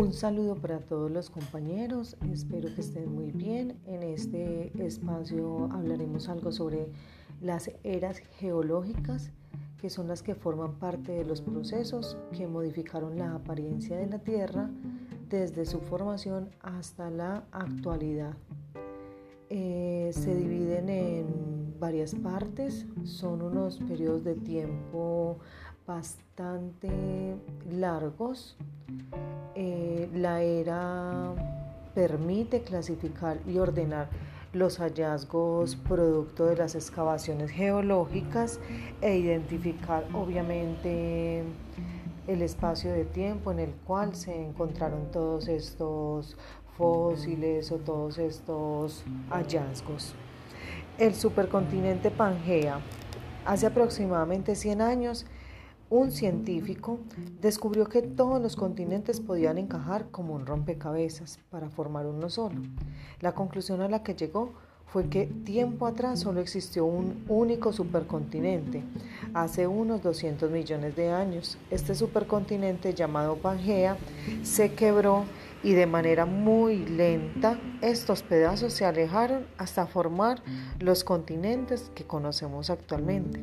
Un 0.00 0.14
saludo 0.14 0.54
para 0.54 0.78
todos 0.78 1.10
los 1.10 1.28
compañeros, 1.28 2.16
espero 2.32 2.74
que 2.74 2.80
estén 2.80 3.14
muy 3.14 3.32
bien. 3.32 3.78
En 3.84 4.02
este 4.02 4.72
espacio 4.82 5.68
hablaremos 5.70 6.30
algo 6.30 6.52
sobre 6.52 6.88
las 7.42 7.70
eras 7.84 8.16
geológicas, 8.38 9.30
que 9.78 9.90
son 9.90 10.08
las 10.08 10.22
que 10.22 10.34
forman 10.34 10.78
parte 10.78 11.12
de 11.12 11.26
los 11.26 11.42
procesos 11.42 12.16
que 12.32 12.46
modificaron 12.46 13.18
la 13.18 13.34
apariencia 13.34 13.98
de 13.98 14.06
la 14.06 14.20
Tierra 14.20 14.70
desde 15.28 15.66
su 15.66 15.80
formación 15.80 16.48
hasta 16.62 17.10
la 17.10 17.44
actualidad. 17.52 18.32
Eh, 19.50 20.12
se 20.14 20.34
dividen 20.34 20.88
en 20.88 21.78
varias 21.78 22.14
partes, 22.14 22.86
son 23.04 23.42
unos 23.42 23.76
periodos 23.80 24.24
de 24.24 24.34
tiempo 24.34 25.36
bastante 25.86 27.36
largos 27.70 28.56
la 30.20 30.42
era 30.42 31.34
permite 31.94 32.62
clasificar 32.62 33.38
y 33.46 33.58
ordenar 33.58 34.08
los 34.52 34.78
hallazgos 34.78 35.76
producto 35.76 36.46
de 36.46 36.56
las 36.56 36.74
excavaciones 36.74 37.50
geológicas 37.50 38.58
e 39.00 39.16
identificar 39.16 40.04
obviamente 40.12 41.44
el 42.26 42.42
espacio 42.42 42.92
de 42.92 43.04
tiempo 43.04 43.52
en 43.52 43.60
el 43.60 43.70
cual 43.86 44.14
se 44.14 44.34
encontraron 44.34 45.10
todos 45.10 45.48
estos 45.48 46.36
fósiles 46.76 47.70
o 47.72 47.76
todos 47.76 48.18
estos 48.18 49.04
hallazgos. 49.30 50.14
El 50.98 51.14
supercontinente 51.14 52.10
Pangea, 52.10 52.80
hace 53.46 53.66
aproximadamente 53.66 54.54
100 54.54 54.80
años, 54.80 55.26
un 55.90 56.12
científico 56.12 57.00
descubrió 57.40 57.86
que 57.86 58.00
todos 58.00 58.40
los 58.40 58.54
continentes 58.54 59.20
podían 59.20 59.58
encajar 59.58 60.08
como 60.10 60.34
un 60.34 60.46
rompecabezas 60.46 61.40
para 61.50 61.68
formar 61.68 62.06
uno 62.06 62.30
solo. 62.30 62.62
La 63.20 63.32
conclusión 63.32 63.80
a 63.80 63.88
la 63.88 64.04
que 64.04 64.14
llegó 64.14 64.52
fue 64.86 65.08
que 65.08 65.26
tiempo 65.26 65.86
atrás 65.86 66.20
solo 66.20 66.40
existió 66.40 66.84
un 66.84 67.24
único 67.28 67.72
supercontinente, 67.72 68.82
hace 69.34 69.66
unos 69.66 70.02
200 70.02 70.50
millones 70.50 70.96
de 70.96 71.10
años. 71.10 71.58
Este 71.70 71.94
supercontinente 71.94 72.94
llamado 72.94 73.36
Pangea 73.36 73.96
se 74.42 74.74
quebró 74.74 75.24
y 75.62 75.72
de 75.72 75.86
manera 75.86 76.26
muy 76.26 76.86
lenta 76.86 77.60
estos 77.82 78.22
pedazos 78.22 78.72
se 78.72 78.84
alejaron 78.84 79.46
hasta 79.58 79.86
formar 79.86 80.42
los 80.78 81.04
continentes 81.04 81.90
que 81.94 82.04
conocemos 82.04 82.70
actualmente. 82.70 83.40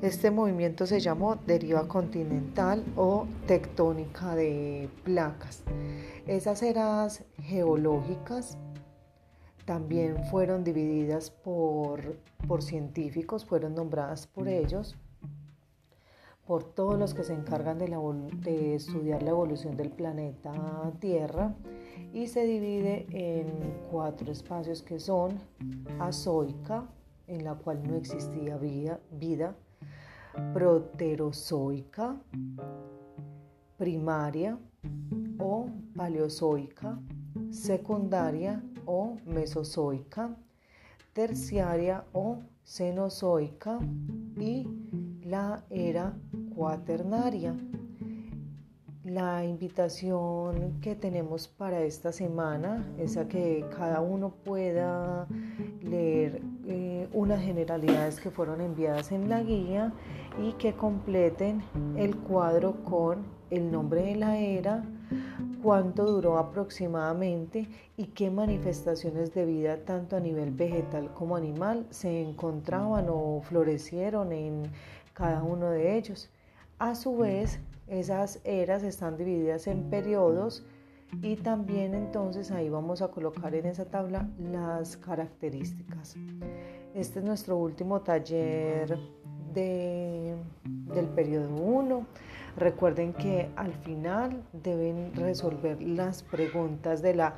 Este 0.00 0.30
movimiento 0.30 0.86
se 0.86 1.00
llamó 1.00 1.34
deriva 1.34 1.88
continental 1.88 2.84
o 2.94 3.26
tectónica 3.48 4.36
de 4.36 4.88
placas. 5.02 5.64
Esas 6.28 6.62
eras 6.62 7.24
geológicas 7.42 8.56
también 9.64 10.24
fueron 10.26 10.62
divididas 10.62 11.32
por, 11.32 12.16
científicos, 12.60 13.44
fueron 13.44 13.74
nombradas 13.74 14.28
por 14.28 14.46
ellos, 14.46 14.96
por 16.46 16.62
todos 16.62 16.96
los 16.96 17.12
que 17.12 17.24
se 17.24 17.34
encargan 17.34 17.78
de, 17.78 18.74
estudiar 18.76 19.24
la 19.24 19.30
evolución 19.30 19.76
del 19.76 19.90
planeta 19.90 20.92
Tierra 21.00 21.56
y 22.12 22.28
se 22.28 22.44
divide 22.44 23.06
en 23.10 23.48
cuatro 23.90 24.30
espacios 24.30 24.80
que 24.80 25.00
son 25.00 25.40
azoica, 25.98 26.86
en 27.26 27.42
la 27.42 27.56
cual 27.56 27.82
no 27.82 27.96
existía 27.96 28.56
vida 28.58 29.56
proterozoica, 30.52 32.16
primaria 33.76 34.58
o 35.38 35.68
paleozoica, 35.96 36.98
secundaria 37.50 38.62
o 38.86 39.16
mesozoica, 39.26 40.34
terciaria 41.12 42.04
o 42.12 42.42
cenozoica 42.64 43.78
y 44.38 44.66
la 45.24 45.64
era 45.70 46.16
cuaternaria. 46.54 47.56
La 49.04 49.44
invitación 49.44 50.80
que 50.80 50.94
tenemos 50.94 51.48
para 51.48 51.80
esta 51.80 52.12
semana 52.12 52.86
es 52.98 53.16
a 53.16 53.26
que 53.26 53.64
cada 53.74 54.00
uno 54.02 54.34
pueda 54.44 55.26
leer 55.80 56.42
unas 57.18 57.42
generalidades 57.42 58.20
que 58.20 58.30
fueron 58.30 58.60
enviadas 58.60 59.10
en 59.10 59.28
la 59.28 59.42
guía 59.42 59.92
y 60.40 60.52
que 60.52 60.74
completen 60.74 61.64
el 61.96 62.16
cuadro 62.16 62.84
con 62.84 63.26
el 63.50 63.72
nombre 63.72 64.02
de 64.02 64.14
la 64.14 64.38
era, 64.38 64.84
cuánto 65.60 66.06
duró 66.06 66.38
aproximadamente 66.38 67.66
y 67.96 68.06
qué 68.06 68.30
manifestaciones 68.30 69.34
de 69.34 69.46
vida 69.46 69.78
tanto 69.84 70.14
a 70.14 70.20
nivel 70.20 70.52
vegetal 70.52 71.12
como 71.12 71.34
animal 71.34 71.88
se 71.90 72.22
encontraban 72.22 73.06
o 73.08 73.40
florecieron 73.42 74.30
en 74.30 74.70
cada 75.12 75.42
uno 75.42 75.70
de 75.70 75.96
ellos. 75.96 76.30
A 76.78 76.94
su 76.94 77.16
vez, 77.16 77.58
esas 77.88 78.38
eras 78.44 78.84
están 78.84 79.16
divididas 79.16 79.66
en 79.66 79.90
periodos 79.90 80.64
y 81.22 81.36
también 81.36 81.94
entonces 81.94 82.50
ahí 82.50 82.68
vamos 82.68 83.02
a 83.02 83.08
colocar 83.08 83.54
en 83.54 83.66
esa 83.66 83.84
tabla 83.84 84.28
las 84.38 84.96
características. 84.96 86.16
Este 86.94 87.18
es 87.20 87.24
nuestro 87.24 87.56
último 87.56 88.00
taller 88.00 88.98
de, 89.54 90.34
del 90.64 91.06
periodo 91.06 91.54
1. 91.54 92.06
Recuerden 92.56 93.12
que 93.12 93.48
al 93.56 93.72
final 93.72 94.42
deben 94.52 95.14
resolver 95.14 95.80
las 95.80 96.22
preguntas 96.22 97.02
de 97.02 97.14
la 97.14 97.34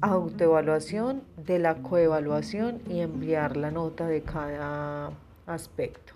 autoevaluación, 0.00 1.22
de 1.36 1.58
la 1.58 1.76
coevaluación 1.76 2.80
y 2.88 3.00
enviar 3.00 3.56
la 3.56 3.70
nota 3.70 4.06
de 4.06 4.22
cada 4.22 5.10
aspecto. 5.46 6.14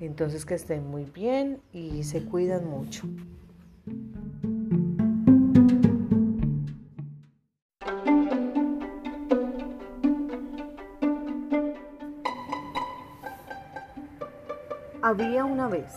Entonces 0.00 0.44
que 0.44 0.54
estén 0.54 0.86
muy 0.86 1.04
bien 1.04 1.60
y 1.72 2.02
se 2.04 2.24
cuidan 2.24 2.68
mucho. 2.68 3.06
Había 15.00 15.44
una 15.44 15.68
vez. 15.68 15.94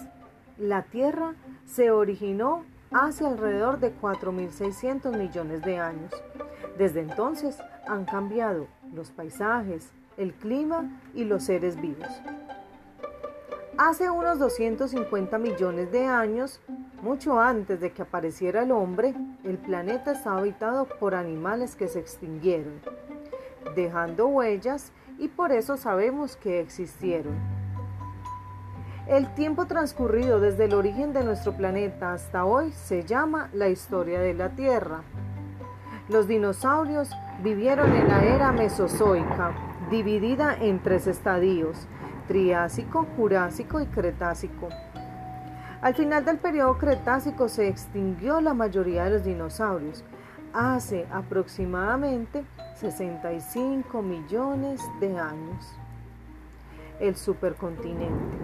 La 0.59 0.83
Tierra 0.83 1.33
se 1.65 1.89
originó 1.89 2.65
hace 2.91 3.25
alrededor 3.25 3.79
de 3.79 3.91
4.600 3.99 5.17
millones 5.17 5.63
de 5.63 5.79
años. 5.79 6.11
Desde 6.77 6.99
entonces 6.99 7.57
han 7.87 8.05
cambiado 8.05 8.67
los 8.93 9.09
paisajes, 9.09 9.91
el 10.17 10.33
clima 10.33 11.01
y 11.15 11.23
los 11.23 11.45
seres 11.45 11.81
vivos. 11.81 12.07
Hace 13.75 14.11
unos 14.11 14.37
250 14.37 15.39
millones 15.39 15.91
de 15.91 16.05
años, 16.05 16.61
mucho 17.01 17.39
antes 17.39 17.79
de 17.79 17.91
que 17.93 18.03
apareciera 18.03 18.61
el 18.61 18.71
hombre, 18.71 19.15
el 19.43 19.57
planeta 19.57 20.11
estaba 20.11 20.41
habitado 20.41 20.85
por 20.85 21.15
animales 21.15 21.75
que 21.75 21.87
se 21.87 21.99
extinguieron, 21.99 22.79
dejando 23.73 24.27
huellas 24.27 24.91
y 25.17 25.27
por 25.27 25.51
eso 25.51 25.75
sabemos 25.75 26.35
que 26.35 26.59
existieron. 26.59 27.60
El 29.07 29.33
tiempo 29.33 29.65
transcurrido 29.65 30.39
desde 30.39 30.65
el 30.65 30.75
origen 30.75 31.11
de 31.11 31.23
nuestro 31.23 31.53
planeta 31.53 32.13
hasta 32.13 32.45
hoy 32.45 32.71
se 32.71 33.03
llama 33.03 33.49
la 33.51 33.67
historia 33.67 34.19
de 34.19 34.35
la 34.35 34.49
Tierra. 34.49 35.01
Los 36.07 36.27
dinosaurios 36.27 37.09
vivieron 37.41 37.91
en 37.93 38.07
la 38.07 38.23
era 38.23 38.51
mesozoica, 38.51 39.53
dividida 39.89 40.55
en 40.55 40.83
tres 40.83 41.07
estadios, 41.07 41.87
Triásico, 42.27 43.07
Jurásico 43.17 43.81
y 43.81 43.87
Cretácico. 43.87 44.69
Al 45.81 45.95
final 45.95 46.23
del 46.23 46.37
periodo 46.37 46.77
Cretácico 46.77 47.49
se 47.49 47.67
extinguió 47.67 48.39
la 48.39 48.53
mayoría 48.53 49.05
de 49.05 49.09
los 49.09 49.23
dinosaurios, 49.23 50.03
hace 50.53 51.07
aproximadamente 51.11 52.45
65 52.75 54.01
millones 54.03 54.79
de 54.99 55.17
años. 55.17 55.80
El 57.01 57.17
supercontinente. 57.17 58.37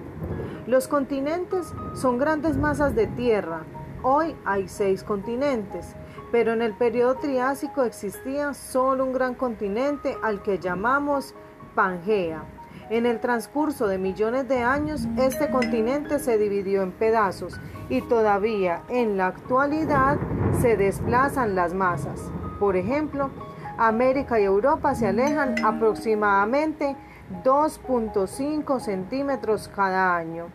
Los 0.66 0.90
continentes 0.90 1.74
son 1.96 2.18
grandes 2.18 2.58
masas 2.58 2.94
de 2.94 3.08
tierra. 3.08 3.62
Hoy 4.04 4.36
hay 4.44 4.68
seis 4.68 5.04
continentes, 5.04 5.96
pero 6.32 6.52
en 6.52 6.62
el 6.62 6.74
periodo 6.74 7.16
Triásico 7.16 7.84
existía 7.84 8.54
solo 8.54 9.06
un 9.06 9.14
gran 9.14 9.36
continente 9.36 10.18
al 10.22 10.44
que 10.44 10.60
llamamos 10.60 11.34
Pangea 11.74 12.44
en 12.90 13.06
el 13.06 13.20
transcurso 13.20 13.88
de 13.88 13.98
millones 13.98 14.48
de 14.48 14.60
años, 14.60 15.08
este 15.18 15.50
continente 15.50 16.20
se 16.20 16.38
dividió 16.38 16.84
en 16.84 16.94
pedazos 16.94 17.60
y 17.90 18.02
todavía 18.02 18.84
en 18.88 19.18
la 19.18 19.28
actualidad 19.28 20.18
se 20.62 20.78
desplazan 20.78 21.54
las 21.54 21.74
masas. 21.74 22.32
Por 22.62 22.78
ejemplo, 22.78 23.30
América 23.78 24.40
y 24.40 24.46
Europa 24.46 24.96
se 24.96 25.08
alejan 25.08 25.66
aproximadamente 25.66 26.96
2.5 27.44 28.80
centímetros 28.80 29.68
cada 29.68 30.16
año. 30.16 30.48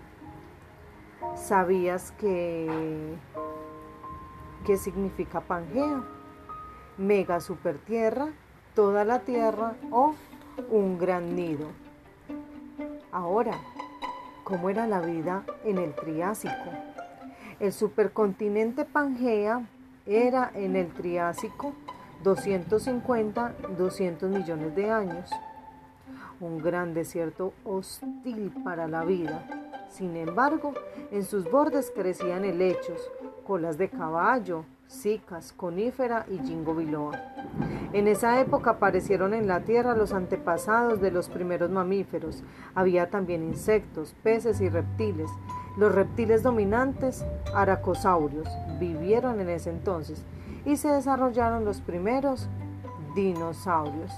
¿Sabías 1.36 2.12
que 2.12 3.16
qué 4.64 4.76
significa 4.76 5.40
Pangea? 5.40 6.02
mega 6.98 7.40
super 7.40 7.78
tierra, 7.78 8.28
toda 8.74 9.04
la 9.04 9.20
tierra 9.20 9.74
o 9.90 10.14
un 10.70 10.98
gran 10.98 11.34
nido. 11.34 11.66
Ahora, 13.10 13.52
¿cómo 14.44 14.70
era 14.70 14.86
la 14.86 15.00
vida 15.00 15.44
en 15.64 15.78
el 15.78 15.94
Triásico? 15.94 16.52
El 17.60 17.72
supercontinente 17.72 18.84
Pangea 18.84 19.66
era 20.06 20.50
en 20.54 20.76
el 20.76 20.92
Triásico 20.92 21.72
250-200 22.25 24.22
millones 24.28 24.75
de 24.75 24.90
años. 24.90 25.30
Un 26.42 26.58
gran 26.58 26.92
desierto 26.92 27.52
hostil 27.64 28.52
para 28.64 28.88
la 28.88 29.04
vida. 29.04 29.46
Sin 29.88 30.16
embargo, 30.16 30.74
en 31.12 31.24
sus 31.24 31.48
bordes 31.48 31.92
crecían 31.94 32.44
helechos, 32.44 33.12
colas 33.46 33.78
de 33.78 33.88
caballo, 33.88 34.64
cicas, 34.88 35.52
conífera 35.52 36.26
y 36.28 36.38
jingobiloa. 36.38 37.12
En 37.92 38.08
esa 38.08 38.40
época 38.40 38.72
aparecieron 38.72 39.34
en 39.34 39.46
la 39.46 39.60
tierra 39.60 39.94
los 39.94 40.12
antepasados 40.12 41.00
de 41.00 41.12
los 41.12 41.28
primeros 41.28 41.70
mamíferos. 41.70 42.42
Había 42.74 43.08
también 43.08 43.44
insectos, 43.44 44.16
peces 44.24 44.60
y 44.60 44.68
reptiles. 44.68 45.30
Los 45.76 45.94
reptiles 45.94 46.42
dominantes, 46.42 47.24
aracosaurios, 47.54 48.48
vivieron 48.80 49.38
en 49.38 49.48
ese 49.48 49.70
entonces 49.70 50.24
y 50.64 50.76
se 50.76 50.88
desarrollaron 50.88 51.64
los 51.64 51.80
primeros 51.80 52.48
dinosaurios. 53.14 54.10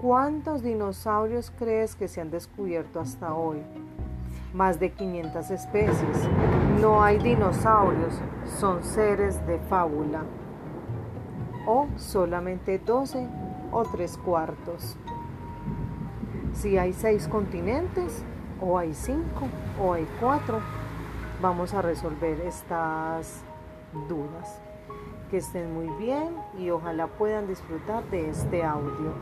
¿Cuántos 0.00 0.62
dinosaurios 0.62 1.50
crees 1.58 1.96
que 1.96 2.06
se 2.06 2.20
han 2.20 2.30
descubierto 2.30 3.00
hasta 3.00 3.34
hoy? 3.34 3.62
Más 4.52 4.78
de 4.78 4.92
500 4.92 5.50
especies. 5.50 6.28
No 6.82 7.02
hay 7.02 7.18
dinosaurios, 7.18 8.20
son 8.60 8.84
seres 8.84 9.44
de 9.46 9.58
fábula. 9.58 10.22
O 11.66 11.88
solamente 11.96 12.78
12 12.78 13.26
o 13.72 13.84
3 13.84 14.18
cuartos. 14.18 14.98
Si 16.52 16.76
hay 16.76 16.92
6 16.92 17.28
continentes, 17.28 18.22
o 18.60 18.76
hay 18.76 18.92
5 18.92 19.22
o 19.82 19.94
hay 19.94 20.06
4, 20.20 20.60
vamos 21.40 21.72
a 21.72 21.80
resolver 21.80 22.38
estas 22.42 23.42
dudas. 24.10 24.60
Que 25.30 25.38
estén 25.38 25.72
muy 25.72 25.88
bien 25.98 26.36
y 26.58 26.68
ojalá 26.68 27.06
puedan 27.06 27.48
disfrutar 27.48 28.04
de 28.10 28.28
este 28.28 28.62
audio. 28.62 29.14